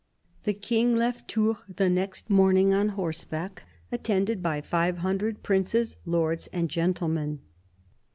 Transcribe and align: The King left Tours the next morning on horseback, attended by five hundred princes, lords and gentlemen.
The 0.45 0.55
King 0.55 0.95
left 0.95 1.27
Tours 1.27 1.57
the 1.69 1.87
next 1.87 2.27
morning 2.27 2.73
on 2.73 2.89
horseback, 2.97 3.65
attended 3.91 4.41
by 4.41 4.59
five 4.59 4.97
hundred 5.05 5.43
princes, 5.43 5.97
lords 6.07 6.47
and 6.47 6.71
gentlemen. 6.71 7.41